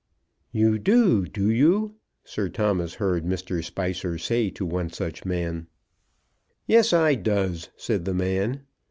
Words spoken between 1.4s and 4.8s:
you?" Sir Thomas heard Mr. Spicer say to